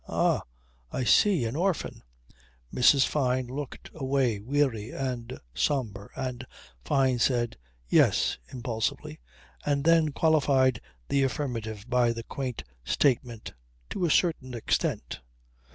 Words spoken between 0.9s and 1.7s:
I see. An